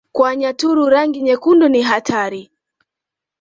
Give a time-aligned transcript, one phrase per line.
[0.11, 2.51] Kwa Wanyaturu rangi nyekundu ni hatari